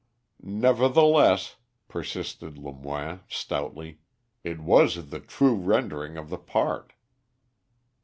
"Nevertheless," 0.41 1.57
persisted 1.87 2.57
Lemoine, 2.57 3.19
stoutly, 3.29 3.99
"it 4.43 4.59
was 4.59 5.11
the 5.11 5.19
true 5.19 5.53
rendering 5.53 6.17
of 6.17 6.31
the 6.31 6.39
part." 6.39 6.93